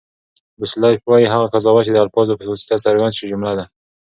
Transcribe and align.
بوسلایف 0.59 0.99
وایي، 1.07 1.25
هغه 1.33 1.45
قضاوت، 1.53 1.83
چي 1.87 1.91
د 1.93 1.97
الفاظو 2.05 2.37
په 2.39 2.43
واسطه 2.51 2.75
څرګند 2.85 3.15
سي؛ 3.17 3.25
جمله 3.31 3.53
ده. 3.59 3.65